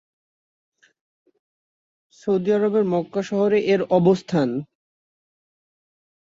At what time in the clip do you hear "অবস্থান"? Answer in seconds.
3.97-4.49